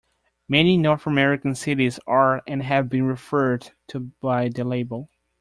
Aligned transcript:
Many 0.49 0.77
North 0.77 1.05
American 1.05 1.53
cities 1.53 1.99
are 2.07 2.41
and 2.47 2.63
have 2.63 2.89
been 2.89 3.03
referred 3.03 3.69
to 3.89 3.99
by 4.19 4.49
the 4.49 4.63
label. 4.63 5.11